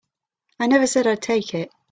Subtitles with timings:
[0.59, 1.69] I never said I'd take it.